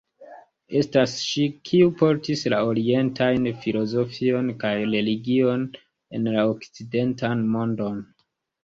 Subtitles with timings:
[0.77, 5.71] Estas ŝi, kiu portis la orientajn filozofion kaj religion
[6.21, 8.07] en la okcidentan mondon.